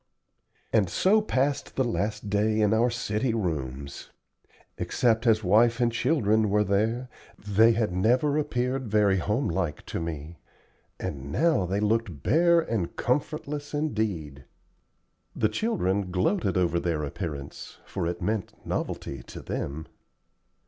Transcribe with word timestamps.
And 0.73 0.89
so 0.89 1.21
passed 1.21 1.75
the 1.75 1.83
last 1.83 2.27
day 2.27 2.59
in 2.59 2.73
our 2.73 2.89
city 2.89 3.35
rooms. 3.35 4.09
Except 4.79 5.27
as 5.27 5.43
wife 5.43 5.79
and 5.79 5.91
children 5.91 6.49
were 6.49 6.63
there, 6.63 7.07
they 7.37 7.73
had 7.73 7.91
never 7.91 8.35
appeared 8.39 8.87
very 8.87 9.17
homelike 9.19 9.85
to 9.85 9.99
me, 9.99 10.39
and 10.99 11.31
now 11.31 11.67
they 11.67 11.79
looked 11.79 12.23
bare 12.23 12.61
and 12.61 12.95
comfortless 12.95 13.75
indeed. 13.75 14.45
The 15.35 15.49
children 15.49 16.09
gloated 16.09 16.57
over 16.57 16.79
their 16.79 17.03
appearance, 17.03 17.77
for 17.85 18.07
it 18.07 18.23
meant 18.23 18.55
novelty 18.65 19.21
to 19.27 19.39
them. 19.39 19.85